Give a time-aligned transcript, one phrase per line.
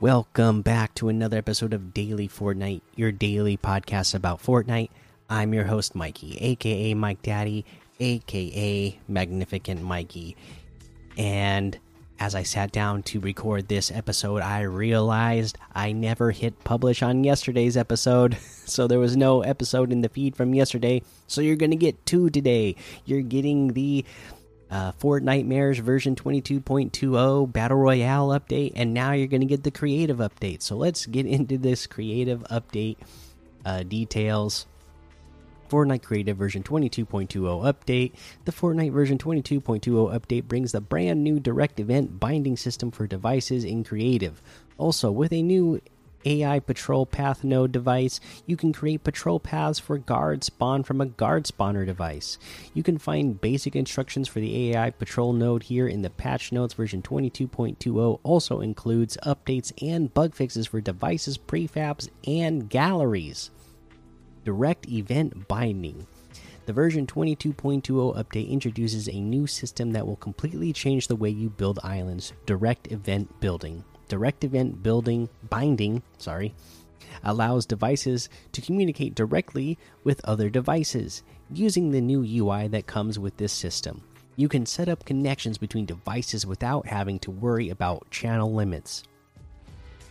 [0.00, 4.88] Welcome back to another episode of Daily Fortnite, your daily podcast about Fortnite.
[5.28, 7.66] I'm your host, Mikey, aka Mike Daddy,
[7.98, 10.38] aka Magnificent Mikey.
[11.18, 11.78] And
[12.18, 17.22] as I sat down to record this episode, I realized I never hit publish on
[17.22, 18.38] yesterday's episode.
[18.70, 21.02] So there was no episode in the feed from yesterday.
[21.26, 22.76] So you're going to get two today.
[23.04, 24.04] You're getting the
[24.70, 30.18] uh, Nightmares version 22.20 Battle Royale update, and now you're going to get the creative
[30.18, 30.62] update.
[30.62, 32.96] So let's get into this creative update
[33.64, 34.66] uh, details.
[35.68, 37.28] Fortnite Creative version 22.20
[37.62, 38.12] update.
[38.44, 39.60] The Fortnite version 22.20
[40.12, 44.42] update brings the brand new direct event binding system for devices in Creative.
[44.78, 45.80] Also, with a new
[46.24, 51.06] AI Patrol Path Node device, you can create patrol paths for guards spawned from a
[51.06, 52.38] guard spawner device.
[52.74, 56.74] You can find basic instructions for the AI Patrol node here in the patch notes
[56.74, 58.20] version 22.20.
[58.22, 63.50] Also includes updates and bug fixes for devices, prefabs, and galleries.
[64.44, 66.06] Direct event binding.
[66.66, 71.50] The version 22.20 update introduces a new system that will completely change the way you
[71.50, 76.52] build islands direct event building direct event building binding sorry
[77.22, 83.36] allows devices to communicate directly with other devices using the new UI that comes with
[83.36, 84.02] this system.
[84.36, 89.04] You can set up connections between devices without having to worry about channel limits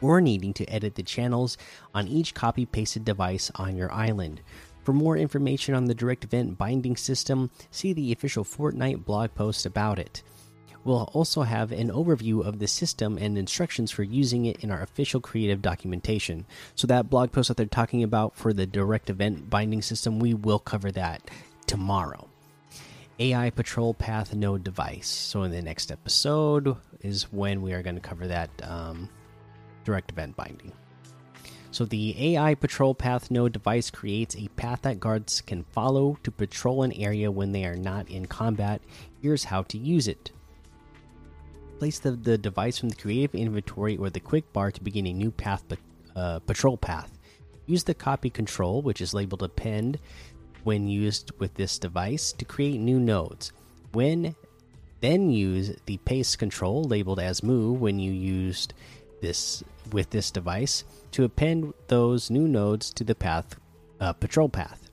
[0.00, 1.56] or needing to edit the channels
[1.94, 4.40] on each copy pasted device on your island.
[4.82, 9.64] For more information on the direct event binding system, see the official Fortnite blog post
[9.64, 10.22] about it.
[10.84, 14.82] We'll also have an overview of the system and instructions for using it in our
[14.82, 16.44] official creative documentation.
[16.74, 20.34] So, that blog post that they're talking about for the direct event binding system, we
[20.34, 21.30] will cover that
[21.66, 22.28] tomorrow.
[23.18, 25.08] AI Patrol Path Node device.
[25.08, 29.08] So, in the next episode is when we are going to cover that um,
[29.84, 30.72] direct event binding.
[31.70, 36.30] So, the AI Patrol Path Node device creates a path that guards can follow to
[36.30, 38.82] patrol an area when they are not in combat.
[39.22, 40.30] Here's how to use it
[41.78, 45.12] place the, the device from the creative inventory or the quick bar to begin a
[45.12, 45.64] new path
[46.16, 47.18] uh, patrol path.
[47.66, 49.98] Use the copy control, which is labeled append
[50.64, 53.52] when used with this device, to create new nodes.
[53.92, 54.34] When
[55.00, 58.72] then use the paste control labeled as move when you used
[59.20, 59.62] this
[59.92, 63.56] with this device to append those new nodes to the path
[64.00, 64.83] uh, patrol path.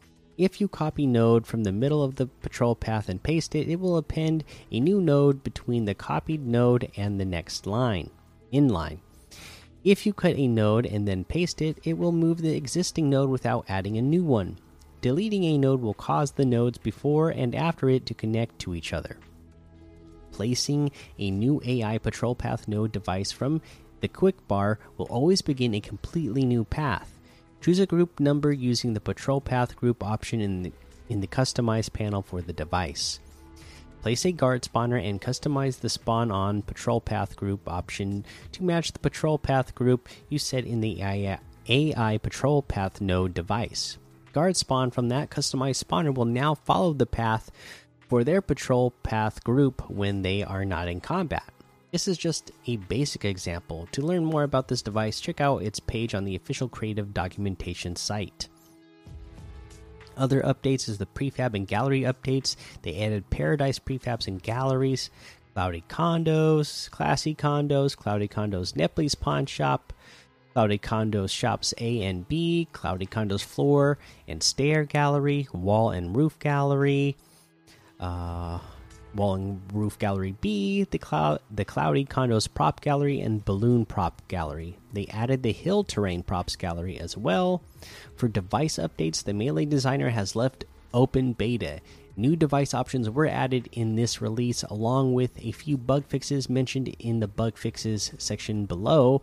[0.42, 3.80] If you copy node from the middle of the patrol path and paste it, it
[3.80, 8.10] will append a new node between the copied node and the next line,
[8.52, 9.02] in line.
[9.84, 13.30] If you cut a node and then paste it, it will move the existing node
[13.30, 14.58] without adding a new one.
[15.02, 18.94] Deleting a node will cause the nodes before and after it to connect to each
[18.94, 19.18] other.
[20.32, 23.62] Placing a new AI patrol path node device from
[24.00, 27.21] the quick bar will always begin a completely new path.
[27.62, 30.72] Choose a group number using the patrol path group option in the,
[31.10, 33.20] in the customize panel for the device.
[34.02, 38.92] Place a guard spawner and customize the spawn on patrol path group option to match
[38.92, 44.00] the patrol path group you set in the AI, AI patrol path node device.
[44.34, 47.52] Guard spawn from that customized spawner will now follow the path
[48.10, 51.44] for their patrol path group when they are not in combat.
[51.92, 53.88] This is just a basic example.
[53.92, 57.98] To learn more about this device, check out its page on the official creative documentation
[57.98, 58.48] site.
[60.16, 62.56] Other updates is the prefab and gallery updates.
[62.82, 65.10] They added paradise prefabs and galleries,
[65.54, 69.92] cloudy condos, classy condos, cloudy condos Nepli's pawn shop,
[70.54, 73.98] cloudy condos shops A and B, cloudy condos floor
[74.30, 77.18] and stair gallery, wall and roof gallery.
[78.00, 78.60] Uh,
[79.16, 84.22] Wall and Roof Gallery B, the cloud, the Cloudy Condos Prop Gallery, and Balloon Prop
[84.28, 84.78] Gallery.
[84.94, 87.62] They added the Hill Terrain Props Gallery as well.
[88.16, 91.80] For device updates, the Melee Designer has left open beta.
[92.16, 96.90] New device options were added in this release, along with a few bug fixes mentioned
[97.00, 99.22] in the bug fixes section below.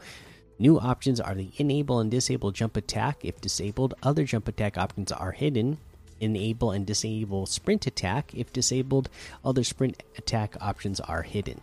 [0.58, 3.24] New options are the enable and disable jump attack.
[3.24, 5.78] If disabled, other jump attack options are hidden
[6.20, 8.32] enable and disable sprint attack.
[8.34, 9.08] If disabled,
[9.44, 11.60] other sprint attack options are hidden.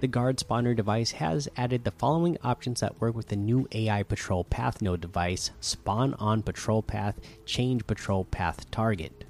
[0.00, 4.04] The guard spawner device has added the following options that work with the new AI
[4.04, 9.24] patrol path node device spawn on patrol path, change patrol path target.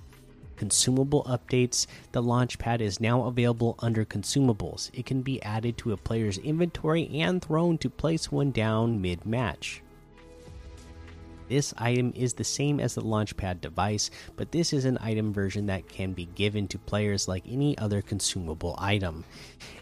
[0.56, 4.90] Consumable updates The launch pad is now available under consumables.
[4.92, 9.24] It can be added to a player's inventory and thrown to place one down mid
[9.24, 9.82] match.
[11.48, 15.66] This item is the same as the Launchpad device, but this is an item version
[15.66, 19.24] that can be given to players like any other consumable item.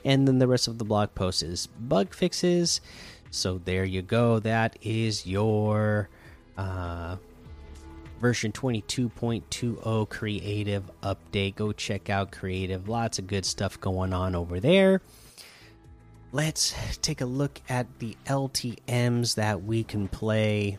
[0.05, 2.81] And then the rest of the blog post is bug fixes.
[3.31, 4.39] So there you go.
[4.39, 6.09] That is your
[6.57, 7.17] uh,
[8.21, 11.57] version 22.20 creative update.
[11.57, 12.89] Go check out creative.
[12.89, 15.03] Lots of good stuff going on over there.
[16.33, 20.79] Let's take a look at the LTMs that we can play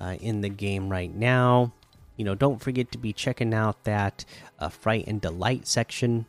[0.00, 1.72] uh, in the game right now.
[2.16, 4.24] You know, don't forget to be checking out that
[4.58, 6.26] uh, Fright and Delight section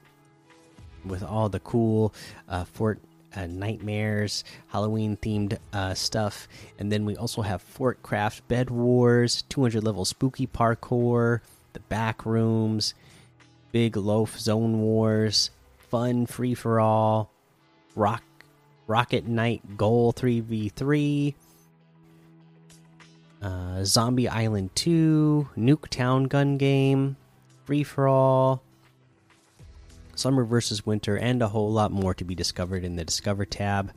[1.06, 2.13] with all the cool
[2.47, 3.00] uh, Fort
[3.35, 6.47] uh, Nightmares, Halloween themed uh, stuff.
[6.79, 11.41] And then we also have Fort Craft Bed Wars, 200 level spooky parkour,
[11.73, 12.94] the back rooms,
[13.71, 17.31] Big Loaf Zone Wars, fun free for all,
[17.95, 18.23] Rock
[18.88, 21.33] Rocket Knight Goal 3v3.
[23.42, 27.18] Uh, Zombie Island 2, Nuketown Gun Game,
[27.66, 28.62] Free for All,
[30.16, 33.92] summer versus winter, and a whole lot more to be discovered in the Discover tab.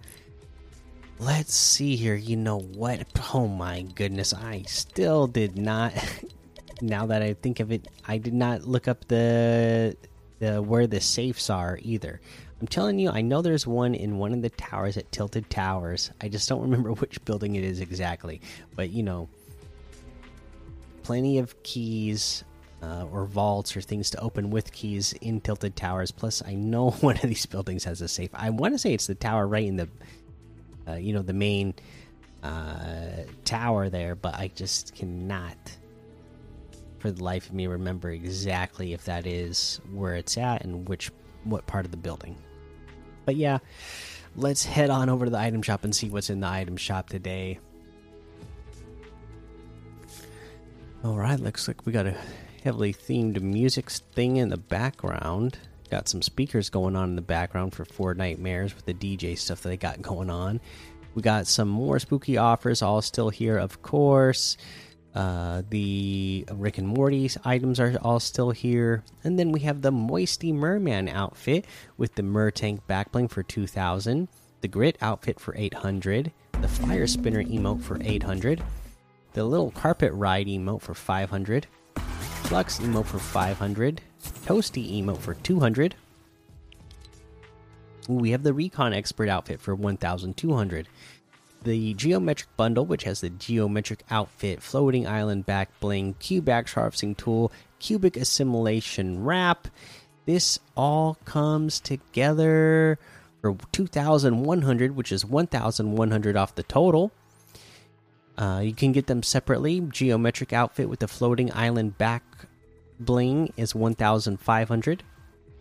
[1.19, 2.15] Let's see here.
[2.15, 3.07] You know what?
[3.35, 4.35] Oh my goodness.
[4.35, 5.93] I still did not.
[6.81, 9.97] now that I think of it, I did not look up the
[10.41, 12.21] the where the safes are either.
[12.61, 16.11] I'm telling you, I know there's one in one of the towers at Tilted Towers.
[16.21, 18.41] I just don't remember which building it is exactly.
[18.77, 19.29] But you know,
[21.03, 22.45] plenty of keys
[22.83, 26.11] uh, or vaults or things to open with keys in Tilted Towers.
[26.11, 28.31] Plus, I know one of these buildings has a safe.
[28.35, 29.89] I want to say it's the tower right in the,
[30.89, 31.75] uh, you know, the main
[32.43, 35.57] uh, tower there, but I just cannot,
[36.99, 41.11] for the life of me, remember exactly if that is where it's at and which
[41.45, 42.37] what part of the building.
[43.25, 43.59] But yeah,
[44.37, 47.09] let's head on over to the item shop and see what's in the item shop
[47.09, 47.59] today.
[51.03, 52.17] All right, looks like we got a
[52.63, 55.59] heavily themed music thing in the background.
[55.91, 59.69] Got some speakers going on in the background for Fortnitemares with the DJ stuff that
[59.69, 60.61] they got going on.
[61.15, 64.57] We got some more spooky offers, all still here, of course.
[65.15, 69.05] Uh, the Rick and Morty items are all still here.
[69.23, 71.67] And then we have the Moisty Merman outfit
[71.97, 74.29] with the Mer Tank backbling for 2000,
[74.61, 78.63] the Grit outfit for 800, the Fire Spinner emote for 800,
[79.35, 81.67] the Little Carpet Ride emote for 500,
[82.43, 84.01] Flux emote for 500,
[84.47, 85.95] Toasty emote for 200.
[88.11, 90.89] Ooh, we have the Recon Expert outfit for 1200
[91.65, 97.51] the geometric bundle, which has the geometric outfit, floating island back bling, cubic harvesting tool,
[97.79, 99.69] cubic assimilation wrap.
[100.27, 102.99] This all comes together
[103.41, 107.13] for 2,100, which is 1,100 off the total.
[108.37, 109.81] Uh, you can get them separately.
[109.81, 112.23] Geometric outfit with the floating island back
[112.99, 115.03] bling is 1,500.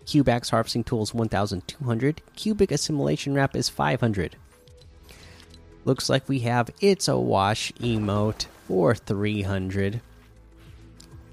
[0.05, 2.21] Cubax harvesting tool is 1,200.
[2.35, 4.35] Cubic assimilation wrap is 500.
[5.85, 10.01] Looks like we have It's a Wash emote for 300.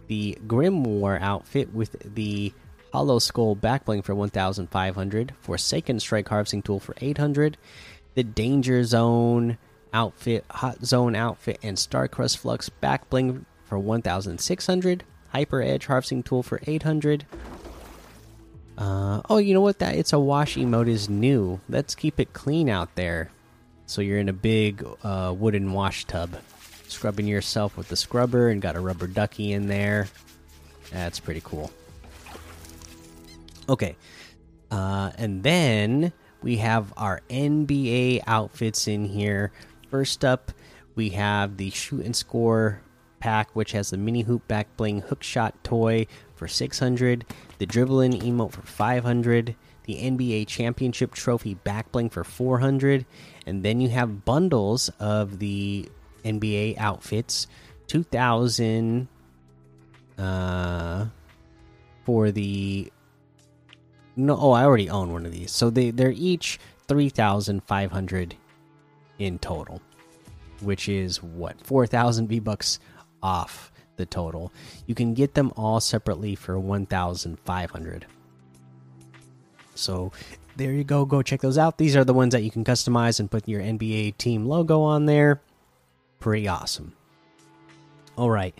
[0.09, 2.53] The Grimoire outfit with the
[2.93, 5.35] Hollow Skull backbling for 1,500.
[5.41, 7.57] Forsaken Strike Harvesting Tool for 800.
[8.15, 9.57] The Danger Zone
[9.93, 15.05] outfit, Hot Zone outfit, and Starcrust Flux backbling for 1,600.
[15.29, 17.25] Hyper Edge Harvesting Tool for 800.
[18.77, 19.79] Uh, oh, you know what?
[19.79, 21.61] That It's a Wash emote is new.
[21.69, 23.31] Let's keep it clean out there.
[23.91, 26.37] So you're in a big uh, wooden wash tub,
[26.87, 30.07] scrubbing yourself with the scrubber, and got a rubber ducky in there.
[30.93, 31.73] That's pretty cool.
[33.69, 33.97] Okay,
[34.71, 39.51] uh, and then we have our NBA outfits in here.
[39.91, 40.53] First up,
[40.95, 42.83] we have the shoot and score
[43.19, 46.07] pack, which has the mini hoop back bling hook shot toy
[46.37, 47.25] for 600,
[47.59, 49.57] the dribbling emote for 500
[49.91, 53.05] the NBA Championship Trophy back bling for 400,
[53.47, 55.89] and then you have bundles of the
[56.25, 57.47] NBA outfits,
[57.89, 59.09] 2000
[60.19, 61.07] uh
[62.05, 62.93] for the
[64.17, 65.51] no oh I already own one of these.
[65.51, 68.37] So they they're each 3500
[69.19, 69.81] in total,
[70.61, 72.79] which is what 4000 V-bucks
[73.23, 74.53] off the total.
[74.87, 78.07] You can get them all separately for 1500.
[79.81, 80.13] So
[80.57, 81.05] there you go.
[81.05, 81.79] Go check those out.
[81.79, 85.07] These are the ones that you can customize and put your NBA team logo on
[85.07, 85.41] there.
[86.19, 86.93] Pretty awesome.
[88.17, 88.55] All right.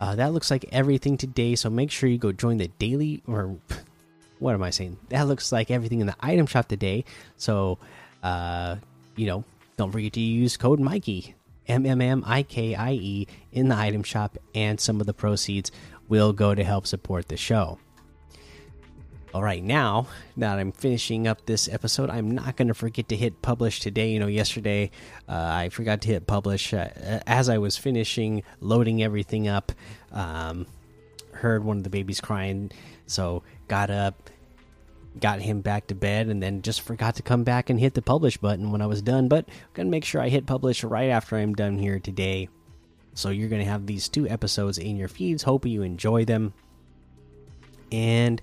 [0.00, 1.54] Uh, that looks like everything today.
[1.54, 3.56] So make sure you go join the daily or
[4.38, 4.98] what am I saying?
[5.08, 7.04] That looks like everything in the item shop today.
[7.36, 7.78] So,
[8.22, 8.76] uh,
[9.16, 9.44] you know,
[9.76, 11.34] don't forget to use code Mikey
[11.68, 15.14] M M M I K I E in the item shop, and some of the
[15.14, 15.70] proceeds
[16.08, 17.78] will go to help support the show.
[19.34, 23.16] All right, now that I'm finishing up this episode, I'm not going to forget to
[23.16, 24.10] hit publish today.
[24.10, 24.90] You know, yesterday
[25.26, 26.90] uh, I forgot to hit publish uh,
[27.26, 29.72] as I was finishing loading everything up.
[30.10, 30.66] Um,
[31.32, 32.72] heard one of the babies crying,
[33.06, 34.28] so got up,
[35.18, 38.02] got him back to bed, and then just forgot to come back and hit the
[38.02, 39.28] publish button when I was done.
[39.28, 42.50] But I'm going to make sure I hit publish right after I'm done here today.
[43.14, 45.42] So you're going to have these two episodes in your feeds.
[45.42, 46.52] Hope you enjoy them.
[47.90, 48.42] And